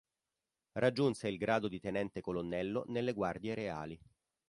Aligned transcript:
Raggiunse 0.79 1.27
il 1.27 1.37
grado 1.37 1.67
di 1.67 1.79
tenente 1.79 2.21
colonnello 2.21 2.85
nelle 2.87 3.13
Guardie 3.13 3.53
Reali. 3.53 3.99